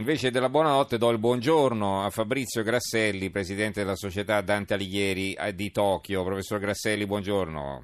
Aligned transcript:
Invece 0.00 0.30
della 0.30 0.48
buonanotte 0.48 0.96
do 0.96 1.10
il 1.10 1.18
buongiorno 1.18 2.06
a 2.06 2.08
Fabrizio 2.08 2.62
Grasselli, 2.62 3.28
presidente 3.28 3.80
della 3.80 3.96
società 3.96 4.40
Dante 4.40 4.72
Alighieri 4.72 5.34
eh, 5.34 5.54
di 5.54 5.70
Tokyo. 5.70 6.24
Professor 6.24 6.58
Grasselli, 6.58 7.04
buongiorno. 7.04 7.82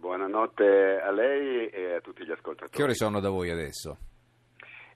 Buonanotte 0.00 1.00
a 1.00 1.12
lei 1.12 1.68
e 1.68 1.94
a 1.94 2.00
tutti 2.00 2.24
gli 2.24 2.32
ascoltatori. 2.32 2.72
Che 2.72 2.82
ore 2.82 2.94
sono 2.94 3.20
da 3.20 3.30
voi 3.30 3.50
adesso? 3.50 3.98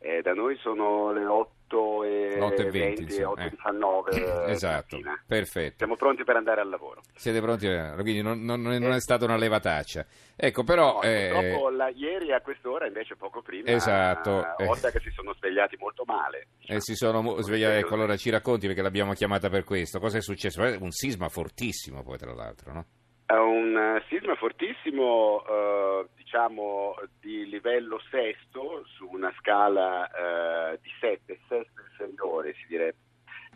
Eh, 0.01 0.21
da 0.23 0.33
noi 0.33 0.57
sono 0.57 1.13
le 1.13 1.25
8 1.25 1.62
e 2.05 2.39
8 2.41 2.63
e 2.63 2.71
20, 2.71 3.05
20, 3.05 3.23
8 3.23 3.41
eh. 3.41 3.45
e 3.45 3.51
19 3.51 4.11
Esatto, 4.53 4.99
perfetto. 5.27 5.75
Siamo 5.79 5.97
pronti 5.97 6.25
per 6.25 6.37
andare 6.37 6.61
al 6.61 6.69
lavoro. 6.69 7.03
Siete 7.15 7.41
pronti? 7.41 7.67
Quindi 8.01 8.23
non, 8.23 8.43
non- 8.43 8.61
non 8.61 8.93
è 8.93 9.01
stata 9.01 9.25
una 9.25 9.37
levataccia. 9.37 10.05
Ecco, 10.37 10.65
però... 10.65 10.95
No, 10.95 11.03
eh, 11.03 11.31
la- 11.77 11.89
ieri 11.95 12.33
a 12.33 12.41
quest'ora, 12.41 12.87
invece 12.87 13.17
poco 13.17 13.43
prima, 13.43 13.71
Esatto, 13.71 14.45
eh, 14.57 14.65
eh. 14.65 14.67
Ossa 14.69 14.91
che 14.91 15.01
si 15.01 15.11
sono 15.11 15.35
svegliati 15.35 15.77
molto 15.79 16.05
male. 16.07 16.49
eh, 16.67 16.81
si 16.81 16.95
sono 16.95 17.41
svegliati, 17.41 17.79
ecco, 17.79 17.95
allora 17.95 18.17
ci 18.17 18.31
racconti 18.31 18.67
perché 18.67 18.83
l'abbiamo 18.83 19.13
chiamata 19.13 19.49
per 19.49 19.65
questo. 19.65 19.99
Cosa 19.99 20.19
è 20.19 20.23
successo? 20.23 20.63
Eh, 20.65 20.77
Un 20.77 20.91
sisma 20.91 21.29
fortissimo 21.29 22.03
poi, 22.03 22.19
tra 22.19 22.33
l'altro, 22.33 22.73
no? 22.73 22.87
È 23.33 23.39
un 23.39 23.75
eh, 23.75 24.05
sisma 24.09 24.35
fortissimo, 24.35 25.43
eh, 25.49 26.07
diciamo 26.17 26.97
di 27.19 27.49
livello 27.49 27.99
sesto, 28.11 28.85
su 28.85 29.09
una 29.11 29.33
scala 29.39 30.07
eh, 30.73 30.79
di 30.83 30.91
7, 31.01 31.41
sesto 31.49 31.81
inferiore 31.81 32.53
si 32.53 32.67
direbbe, 32.69 32.99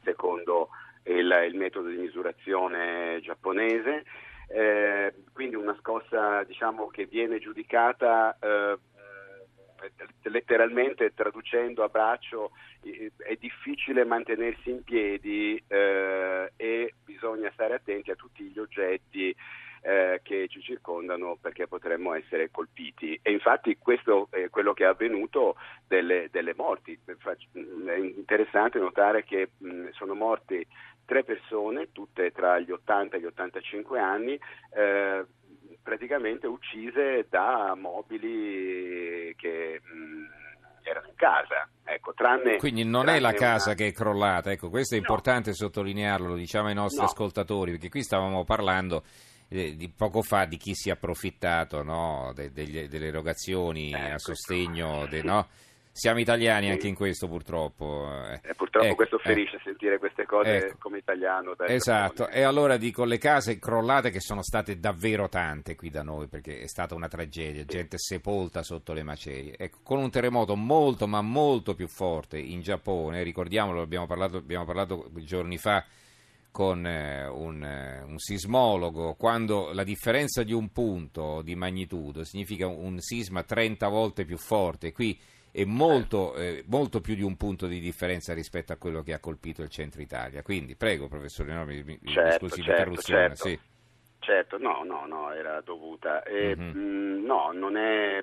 secondo 0.02 0.70
il, 1.02 1.30
il 1.46 1.56
metodo 1.56 1.88
di 1.88 1.98
misurazione 1.98 3.20
giapponese. 3.20 4.06
Eh, 4.48 5.12
quindi 5.34 5.56
una 5.56 5.76
scossa 5.80 6.42
diciamo, 6.44 6.86
che 6.86 7.04
viene 7.04 7.38
giudicata 7.38 8.34
eh, 8.40 8.78
letteralmente 10.22 11.12
traducendo 11.12 11.84
a 11.84 11.88
braccio 11.88 12.52
è 12.80 13.34
difficile 13.38 14.06
mantenersi 14.06 14.70
in 14.70 14.82
piedi 14.84 15.62
eh, 15.68 16.50
e 16.56 16.94
bisogna 17.04 17.50
stare 17.52 17.74
attenti 17.74 18.10
a 18.10 18.14
tutti 18.14 18.44
gli 18.44 18.58
oggetti 18.58 19.36
eh, 19.82 20.20
che 20.22 20.46
ci 20.48 20.60
circondano 20.60 21.36
perché 21.40 21.66
potremmo 21.66 22.14
essere 22.14 22.50
colpiti 22.50 23.18
e 23.22 23.32
infatti 23.32 23.76
questo 23.78 24.28
è 24.30 24.48
quello 24.50 24.72
che 24.72 24.84
è 24.84 24.88
avvenuto 24.88 25.56
delle, 25.86 26.28
delle 26.30 26.54
morti. 26.56 26.98
È 27.04 27.92
interessante 27.96 28.78
notare 28.78 29.24
che 29.24 29.50
mh, 29.58 29.88
sono 29.90 30.14
morti 30.14 30.66
tre 31.04 31.24
persone, 31.24 31.92
tutte 31.92 32.32
tra 32.32 32.58
gli 32.58 32.70
80 32.70 33.16
e 33.16 33.20
gli 33.20 33.26
85 33.26 34.00
anni, 34.00 34.38
eh, 34.74 35.24
praticamente 35.82 36.46
uccise 36.48 37.26
da 37.30 37.74
mobili 37.76 39.32
che 39.36 39.80
mh, 39.82 40.35
erano 40.90 41.06
in 41.08 41.14
casa. 41.16 41.68
Ecco, 41.84 42.12
tranne, 42.14 42.56
Quindi 42.56 42.84
non 42.84 43.08
è 43.08 43.20
la 43.20 43.32
casa 43.32 43.66
una- 43.70 43.74
che 43.76 43.86
è 43.88 43.92
crollata, 43.92 44.50
ecco, 44.50 44.70
questo 44.70 44.94
è 44.94 44.98
No. 44.98 45.04
importante 45.06 45.52
sottolinearlo, 45.54 46.28
lo 46.28 46.34
diciamo 46.34 46.68
ai 46.68 46.74
nostri 46.74 47.00
No. 47.00 47.06
ascoltatori, 47.06 47.72
perché 47.72 47.88
qui 47.88 48.02
stavamo 48.02 48.44
parlando 48.44 49.04
eh, 49.48 49.76
di 49.76 49.88
poco 49.88 50.22
fa 50.22 50.44
di 50.44 50.56
chi 50.56 50.74
si 50.74 50.88
è 50.88 50.92
approfittato 50.92 51.84
no, 51.84 52.32
de- 52.34 52.50
degli- 52.50 52.88
delle 52.88 53.06
erogazioni 53.06 53.92
Eh, 53.92 54.10
a 54.10 54.18
sostegno, 54.18 55.06
de-? 55.06 55.22
Siamo 55.96 56.20
italiani 56.20 56.66
Sì. 56.66 56.72
anche 56.72 56.88
in 56.88 56.94
questo 56.94 57.26
purtroppo. 57.26 58.06
eh. 58.30 58.40
Eh, 58.42 58.54
purtroppo 58.54 58.84
Ecco, 58.86 58.96
questo 58.96 59.16
eh. 59.16 59.22
ferisce 59.22 59.58
sentire 59.64 59.96
queste 59.98 60.26
cose 60.26 60.56
Ecco. 60.66 60.76
come 60.80 60.98
italiano. 60.98 61.54
Esatto, 61.66 62.28
e 62.28 62.42
allora 62.42 62.76
dico 62.76 63.04
le 63.04 63.16
case 63.16 63.58
crollate 63.58 64.10
che 64.10 64.20
sono 64.20 64.42
state 64.42 64.78
davvero 64.78 65.30
tante 65.30 65.74
qui 65.74 65.88
da 65.88 66.02
noi 66.02 66.26
perché 66.28 66.60
è 66.60 66.66
stata 66.66 66.94
una 66.94 67.08
tragedia, 67.08 67.64
gente 67.64 67.96
sepolta 67.96 68.62
sotto 68.62 68.92
le 68.92 69.04
macerie. 69.04 69.54
Ecco, 69.56 69.78
con 69.82 69.98
un 69.98 70.10
terremoto 70.10 70.54
molto 70.54 71.06
ma 71.06 71.22
molto 71.22 71.74
più 71.74 71.88
forte 71.88 72.38
in 72.38 72.60
Giappone, 72.60 73.22
ricordiamolo, 73.22 73.80
abbiamo 73.80 74.06
parlato, 74.06 74.36
abbiamo 74.36 74.66
parlato 74.66 75.08
giorni 75.24 75.56
fa 75.56 75.82
con 76.50 76.86
eh, 76.86 77.26
un, 77.26 77.64
eh, 77.64 78.02
un 78.02 78.18
sismologo, 78.18 79.14
quando 79.14 79.72
la 79.72 79.82
differenza 79.82 80.42
di 80.42 80.52
un 80.52 80.68
punto 80.72 81.40
di 81.40 81.54
magnitudo 81.54 82.22
significa 82.22 82.66
un 82.66 83.00
sisma 83.00 83.42
30 83.42 83.88
volte 83.88 84.26
più 84.26 84.36
forte, 84.36 84.92
qui 84.92 85.18
è 85.56 85.64
molto, 85.64 86.34
eh, 86.34 86.62
molto 86.66 87.00
più 87.00 87.14
di 87.14 87.22
un 87.22 87.38
punto 87.38 87.66
di 87.66 87.80
differenza 87.80 88.34
rispetto 88.34 88.74
a 88.74 88.76
quello 88.76 89.02
che 89.02 89.14
ha 89.14 89.18
colpito 89.20 89.62
il 89.62 89.70
centro 89.70 90.02
Italia. 90.02 90.42
Quindi 90.42 90.76
prego 90.76 91.08
professore, 91.08 91.54
no, 91.54 91.64
mi, 91.64 91.82
mi- 91.82 91.98
Certo, 92.04 92.46
scusi 92.46 92.62
certo, 92.62 92.66
l'interruzione. 92.66 93.28
certo. 93.28 93.48
Sì. 93.48 93.58
Certo, 94.18 94.58
no, 94.58 94.82
no, 94.82 95.06
no, 95.06 95.32
era 95.32 95.62
dovuta. 95.62 96.22
E, 96.24 96.54
Mhm. 96.56 96.78
mh, 96.78 97.24
no, 97.24 97.52
non 97.52 97.76
è 97.78 98.22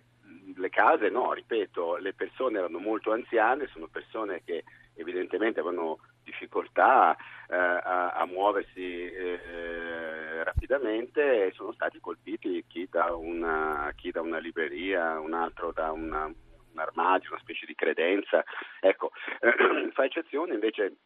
le 0.55 0.69
case, 0.69 1.09
no, 1.09 1.33
ripeto, 1.33 1.95
le 1.97 2.13
persone 2.13 2.59
erano 2.59 2.77
molto 2.77 3.11
anziane, 3.11 3.67
sono 3.73 3.87
persone 3.87 4.43
che 4.45 4.63
evidentemente 4.93 5.59
avevano 5.59 5.99
difficoltà 6.23 7.15
eh, 7.49 7.55
a, 7.55 8.11
a 8.11 8.25
muoversi 8.27 9.05
eh, 9.11 10.43
rapidamente 10.43 11.47
e 11.47 11.51
sono 11.53 11.73
stati 11.73 11.99
colpiti 11.99 12.63
chi 12.67 12.87
da 12.91 13.15
una, 13.15 13.91
chi 13.95 14.11
da 14.11 14.21
una 14.21 14.37
libreria, 14.37 15.19
un 15.19 15.33
altro 15.33 15.71
da 15.71 15.91
una- 15.91 16.31
un 16.73 16.79
armadio, 16.79 17.29
una 17.31 17.39
specie 17.39 17.65
di 17.65 17.75
credenza. 17.75 18.43
Ecco, 18.79 19.11
fa 19.93 20.03
eccezione 20.03 20.53
invece 20.53 20.97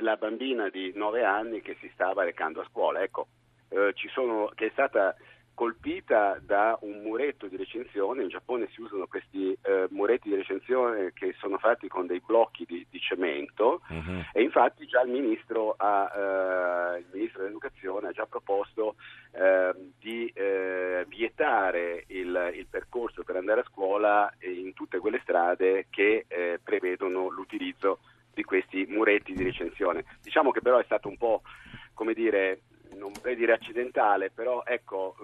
la 0.00 0.16
bambina 0.16 0.68
di 0.68 0.92
9 0.94 1.24
anni 1.24 1.60
che 1.60 1.76
si 1.80 1.90
stava 1.92 2.24
recando 2.24 2.60
a 2.60 2.66
scuola, 2.70 3.02
ecco, 3.02 3.28
eh, 3.68 3.92
sono, 4.12 4.50
che 4.54 4.66
è 4.66 4.70
stata 4.70 5.14
colpita 5.54 6.38
da 6.40 6.78
un 6.82 7.02
muretto 7.02 7.46
di 7.46 7.56
recinzione, 7.56 8.22
in 8.22 8.28
Giappone 8.28 8.68
si 8.72 8.80
usano 8.80 9.06
questi 9.06 9.56
eh, 9.62 9.86
muretti 9.90 10.28
di 10.28 10.36
recinzione 10.36 11.12
che 11.12 11.34
sono 11.38 11.58
fatti 11.58 11.88
con 11.88 12.06
dei 12.06 12.20
blocchi 12.24 12.64
di, 12.66 12.86
di 12.88 12.98
cemento 12.98 13.82
Mhm. 13.88 14.26
e 14.32 14.42
infatti 14.42 14.86
già 14.86 15.02
il 15.02 15.10
ministro, 15.10 15.74
ha, 15.76 16.94
eh, 16.94 16.98
il 17.00 17.06
ministro 17.12 17.40
dell'educazione 17.42 18.08
ha 18.08 18.12
già 18.12 18.26
proposto 18.26 18.96
eh, 19.32 19.72
di 19.98 20.32
vietare 21.08 22.04
il, 22.08 22.52
il 22.54 22.66
percorso 22.68 23.22
per 23.22 23.36
andare 23.36 23.60
a 23.60 23.66
scuola 23.70 24.32
in 24.40 24.72
tutte 24.74 24.98
quelle 24.98 25.20
strade 25.22 25.86
che 25.90 26.24
eh, 26.28 26.60
prevedono 26.62 27.28
l'utilizzo 27.28 27.98
di 28.32 28.42
questi 28.44 28.86
muretti 28.88 29.34
di 29.34 29.44
recensione. 29.44 30.04
Diciamo 30.22 30.50
che 30.50 30.60
però 30.60 30.78
è 30.78 30.84
stato 30.84 31.08
un 31.08 31.16
po', 31.16 31.42
come 31.94 32.14
dire, 32.14 32.60
vorrei 33.22 33.36
dire 33.36 33.52
accidentale, 33.52 34.30
però 34.30 34.64
ecco, 34.64 35.14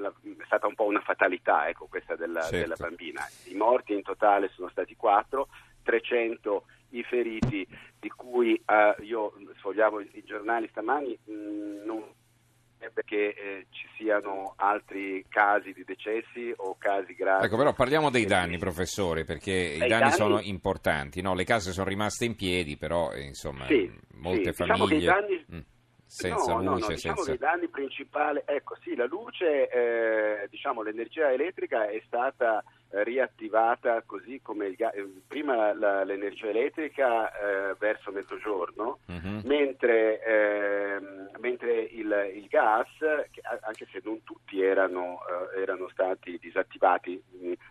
la- 0.00 0.08
è 0.08 0.44
stata 0.46 0.66
un 0.66 0.74
po' 0.74 0.86
una 0.86 1.00
fatalità 1.02 1.68
ecco, 1.68 1.86
questa 1.86 2.16
della, 2.16 2.40
Certo. 2.40 2.56
della 2.56 2.76
bambina. 2.78 3.22
I 3.44 3.54
morti 3.54 3.92
in 3.92 4.02
totale 4.02 4.48
sono 4.54 4.70
stati 4.70 4.96
4, 4.96 5.48
300 5.82 6.64
i 6.92 7.02
feriti 7.02 7.66
di 8.00 8.08
cui 8.08 8.54
eh, 8.54 8.96
io 9.02 9.34
sfogliavo 9.58 10.00
i 10.00 10.22
giornali 10.24 10.66
stamani, 10.70 11.18
mh, 11.24 11.84
non 11.84 12.02
sembra 12.78 13.02
che 13.04 13.26
eh, 13.36 13.66
ci 13.70 13.86
siano 13.98 14.54
altri 14.56 15.22
casi 15.28 15.72
di 15.74 15.84
decessi 15.84 16.50
o 16.56 16.76
casi 16.78 17.12
gravi. 17.14 17.44
Ecco, 17.44 17.56
però 17.58 17.74
parliamo 17.74 18.08
dei 18.08 18.22
Eh, 18.22 18.26
danni, 18.26 18.56
professore, 18.56 19.24
perché 19.24 19.52
i 19.52 19.78
danni, 19.80 19.88
danni- 19.88 20.12
sono 20.12 20.40
importanti. 20.40 21.20
No? 21.20 21.34
Le 21.34 21.44
case 21.44 21.72
sono 21.72 21.88
rimaste 21.88 22.24
in 22.24 22.34
piedi, 22.36 22.78
però 22.78 23.14
insomma, 23.14 23.66
Sì, 23.66 23.90
molte 24.14 24.52
sì, 24.54 24.62
diciamo 24.62 24.86
famiglie 24.86 25.44
mm, 25.52 25.58
senza 26.08 26.54
no, 26.54 26.62
no, 26.62 26.72
luce, 26.72 26.86
no, 26.86 26.94
diciamo 26.94 27.16
senza... 27.16 27.30
che 27.30 27.36
i 27.36 27.38
danni 27.38 27.68
principali, 27.68 28.42
ecco 28.44 28.76
sì, 28.82 28.96
la 28.96 29.04
luce, 29.04 29.68
eh, 29.68 30.48
diciamo 30.48 30.82
l'energia 30.82 31.30
elettrica 31.30 31.86
è 31.86 32.02
stata 32.06 32.64
riattivata 32.90 34.02
così 34.06 34.40
come 34.42 34.66
il 34.66 34.74
ga- 34.74 34.92
eh, 34.92 35.06
prima 35.26 35.74
la- 35.74 36.04
l'energia 36.04 36.48
elettrica 36.48 37.30
eh, 37.32 37.74
verso 37.78 38.10
mezzogiorno, 38.10 39.00
Mhm. 39.06 39.42
mentre, 39.44 40.22
ehm, 40.22 41.30
mentre 41.38 41.80
il, 41.82 42.30
il 42.34 42.46
gas, 42.48 42.88
anche 43.60 43.86
se 43.92 44.00
non 44.04 44.22
tutti 44.24 44.62
erano, 44.62 45.18
eh, 45.54 45.60
erano 45.60 45.88
stati 45.90 46.38
disattivati, 46.40 47.22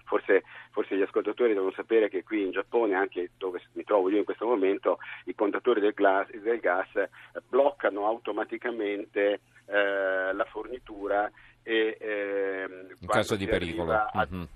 forse, 0.05 0.43
forse 0.71 0.95
gli 0.95 1.01
ascoltatori 1.01 1.53
devono 1.53 1.71
sapere 1.71 2.09
che 2.09 2.23
qui 2.23 2.43
in 2.43 2.51
Giappone, 2.51 2.93
anche 2.95 3.31
dove 3.37 3.61
mi 3.73 3.83
trovo 3.83 4.09
io 4.09 4.17
in 4.17 4.23
questo 4.25 4.45
momento, 4.45 4.99
i 5.25 5.35
contatori 5.35 5.79
del, 5.81 5.93
glas- 5.93 6.29
del 6.31 6.59
gas 6.59 6.93
eh, 6.95 7.09
bloccano 7.47 8.05
automaticamente 8.05 9.39
eh, 9.69 10.33
la 10.33 10.45
fornitura 10.45 11.29
e 11.63 11.97
ehm, 11.99 12.95
In 13.01 13.07
caso 13.07 13.35
di 13.35 13.45
pericolo. 13.45 13.91
a- 13.91 14.27
Mhm. 14.29 14.47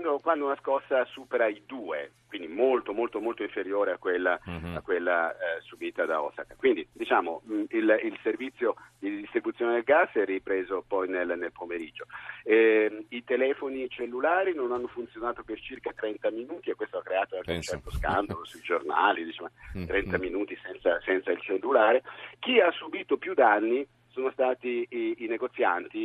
Quando, 0.00 0.18
quando 0.20 0.44
una 0.46 0.56
scossa 0.56 1.04
supera 1.06 1.46
i 1.46 1.62
due, 1.66 2.12
quindi 2.26 2.48
molto 2.48 2.92
molto 2.92 3.20
molto 3.20 3.42
inferiore 3.42 3.92
a 3.92 3.98
quella, 3.98 4.38
Mhm. 4.44 4.76
a 4.76 4.80
quella 4.80 5.32
eh, 5.32 5.60
subita 5.62 6.06
da 6.06 6.22
Osaka. 6.22 6.54
Quindi 6.56 6.86
diciamo 6.92 7.42
mh, 7.44 7.62
il, 7.70 8.00
il 8.04 8.18
servizio 8.22 8.76
di 8.98 9.16
distribuzione 9.16 9.74
del 9.74 9.82
gas 9.82 10.10
è 10.12 10.24
ripreso 10.24 10.82
poi 10.86 11.08
nel, 11.08 11.36
nel 11.36 11.52
pomeriggio. 11.52 12.06
Ehm, 12.44 13.04
I 13.10 13.24
telefoni 13.24 13.88
cellulari 13.90 14.54
non 14.54 14.72
hanno 14.72 14.86
funzionato 14.86 15.42
per 15.42 15.60
circa 15.60 15.92
30 15.92 16.30
minuti 16.30 16.70
e 16.70 16.74
questo 16.74 16.98
ha 16.98 17.02
creato 17.02 17.36
anche 17.36 17.52
un 17.52 17.62
certo 17.62 17.90
scandalo 17.90 18.44
sui 18.44 18.60
giornali, 18.60 19.24
diciamo, 19.24 19.50
Mm, 19.76 19.86
30 19.86 20.16
mm. 20.16 20.20
minuti 20.20 20.58
senza, 20.62 21.00
senza 21.02 21.30
il 21.30 21.40
cellulare. 21.40 22.02
Chi 22.38 22.58
ha 22.60 22.70
subito 22.72 23.16
più 23.18 23.34
danni 23.34 23.86
sono 24.10 24.30
stati 24.30 24.86
i, 24.88 25.14
i 25.18 25.26
negozianti, 25.26 25.98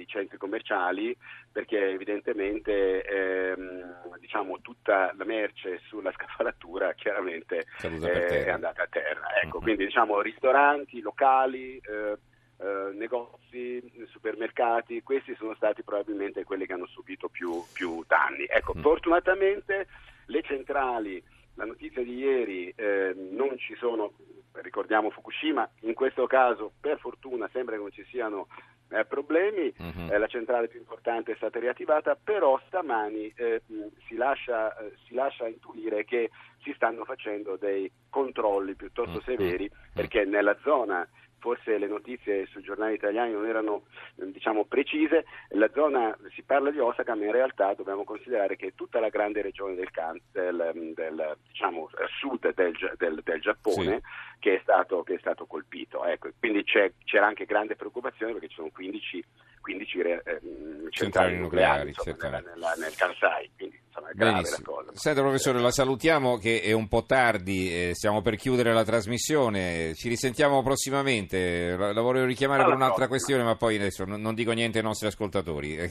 i 0.00 0.06
centri 0.06 0.38
commerciali, 0.38 1.16
perché 1.50 1.90
evidentemente 1.90 3.02
ehm, 3.02 4.16
diciamo, 4.18 4.60
tutta 4.60 5.12
la 5.16 5.24
merce 5.24 5.80
sulla 5.86 6.12
scafalatura 6.12 6.92
chiaramente 6.94 7.66
eh, 7.82 8.44
è 8.44 8.50
andata 8.50 8.82
a 8.82 8.88
terra. 8.88 9.40
Ecco, 9.42 9.56
uh-huh. 9.56 9.62
Quindi 9.62 9.84
diciamo 9.84 10.20
ristoranti, 10.20 11.00
locali. 11.00 11.76
Eh, 11.78 12.18
eh, 12.58 12.90
negozi, 12.94 13.82
supermercati, 14.08 15.02
questi 15.02 15.34
sono 15.36 15.54
stati 15.56 15.82
probabilmente 15.82 16.44
quelli 16.44 16.64
che 16.64 16.72
hanno 16.72 16.86
subito 16.86 17.28
più, 17.28 17.62
più 17.70 18.02
danni. 18.06 18.46
Ecco, 18.48 18.72
mm. 18.74 18.80
fortunatamente 18.80 19.86
le 20.26 20.42
centrali, 20.42 21.22
la 21.56 21.64
notizia 21.64 22.02
di 22.02 22.14
ieri 22.14 22.72
eh, 22.74 23.14
non 23.14 23.58
ci 23.58 23.74
sono, 23.76 24.12
ricordiamo 24.52 25.10
Fukushima, 25.10 25.68
in 25.80 25.94
questo 25.94 26.26
caso 26.26 26.72
per 26.80 26.98
fortuna 26.98 27.48
sembra 27.52 27.76
che 27.76 27.82
non 27.82 27.92
ci 27.92 28.04
siano 28.04 28.46
eh, 28.88 29.04
problemi, 29.04 29.72
mm-hmm. 29.82 30.10
eh, 30.10 30.18
la 30.18 30.26
centrale 30.26 30.68
più 30.68 30.78
importante 30.78 31.32
è 31.32 31.36
stata 31.36 31.58
riattivata, 31.58 32.16
però 32.22 32.60
stamani 32.66 33.32
eh, 33.34 33.62
si 34.06 34.14
lascia, 34.14 34.76
eh, 34.78 34.92
si, 35.06 35.14
lascia, 35.14 35.48
intuire 35.48 36.04
che 36.04 36.30
si 36.62 36.72
stanno 36.74 37.04
facendo 37.04 37.56
dei 37.56 37.90
controlli 38.08 38.74
piuttosto 38.74 39.22
mm-hmm. 39.26 39.38
severi 39.38 39.70
perché 39.92 40.24
nella 40.24 40.56
zona 40.62 41.06
forse 41.46 41.78
le 41.78 41.86
notizie 41.86 42.44
sui 42.46 42.62
giornali 42.62 42.94
italiani 42.94 43.30
non 43.30 43.46
erano 43.46 43.82
diciamo, 44.16 44.64
precise, 44.64 45.26
la 45.50 45.70
zona 45.72 46.18
si 46.34 46.42
parla 46.42 46.72
di 46.72 46.80
Osaka, 46.80 47.14
ma 47.14 47.24
in 47.24 47.30
realtà 47.30 47.72
dobbiamo 47.74 48.02
considerare 48.02 48.56
che 48.56 48.74
tutta 48.74 48.98
la 48.98 49.10
grande 49.10 49.42
regione 49.42 49.76
del, 49.76 49.88
del, 50.32 50.92
del 50.92 51.36
diciamo, 51.46 51.88
sud 52.18 52.52
del, 52.52 52.74
del, 52.96 53.20
del 53.22 53.40
Giappone 53.40 54.00
sì. 54.02 54.38
che, 54.40 54.56
è 54.56 54.60
stato, 54.60 55.04
che, 55.04 55.14
è 55.14 55.18
stato, 55.20 55.46
colpito. 55.46 56.04
Ecco, 56.04 56.30
quindi 56.36 56.64
c'era 56.64 57.26
anche 57.26 57.44
grande 57.44 57.76
preoccupazione 57.76 58.32
perché 58.32 58.48
ci 58.48 58.56
sono 58.56 58.70
15 58.72 59.24
15 59.66 59.98
eh, 59.98 60.22
centrali, 60.22 60.90
centrali 60.90 61.38
nucleari, 61.38 61.88
insomma, 61.88 62.16
nella, 62.22 62.40
nella, 62.40 62.74
nel 62.78 62.94
Kansai, 62.94 63.50
quindi 63.56 63.80
insomma 63.86 64.10
è 64.10 64.14
grave 64.14 64.50
la 64.50 64.60
cosa. 64.62 64.75
Senta 64.96 65.20
professore, 65.20 65.60
la 65.60 65.70
salutiamo 65.70 66.38
che 66.38 66.62
è 66.62 66.72
un 66.72 66.88
po' 66.88 67.04
tardi, 67.04 67.70
eh, 67.70 67.90
stiamo 67.92 68.22
per 68.22 68.36
chiudere 68.36 68.72
la 68.72 68.82
trasmissione, 68.82 69.92
ci 69.94 70.08
risentiamo 70.08 70.62
prossimamente, 70.62 71.76
la, 71.76 71.92
la 71.92 72.00
volevo 72.00 72.24
richiamare 72.24 72.62
allora, 72.62 72.76
per 72.76 72.84
un'altra 72.84 73.04
no. 73.04 73.10
questione 73.10 73.42
ma 73.42 73.56
poi 73.56 73.76
adesso 73.76 74.06
non, 74.06 74.22
non, 74.22 74.34
dico 74.34 74.52
niente 74.52 74.78
ai 74.78 74.84
nostri 74.84 75.06
ascoltatori. 75.06 75.76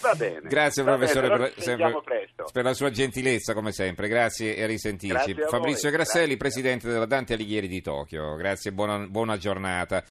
Va 0.00 0.14
bene. 0.14 0.40
Grazie 0.44 0.84
va 0.84 0.94
professore 0.94 1.28
bene, 1.28 1.38
per, 1.38 1.60
sempre, 1.60 2.02
per, 2.52 2.64
la 2.64 2.74
sua 2.74 2.90
gentilezza 2.90 3.52
come 3.52 3.72
sempre, 3.72 4.06
grazie 4.06 4.54
e 4.54 4.62
a 4.62 4.66
risentirci. 4.66 5.32
Grazie 5.32 5.44
a 5.44 5.48
Fabrizio 5.48 5.88
voi. 5.88 5.98
Grasselli, 5.98 6.26
grazie. 6.26 6.36
presidente 6.36 6.88
della 6.88 7.06
Dante 7.06 7.34
Alighieri 7.34 7.66
di 7.66 7.82
Tokyo, 7.82 8.36
grazie 8.36 8.70
e 8.70 8.72
buona, 8.72 8.98
buona 9.08 9.36
giornata. 9.36 10.04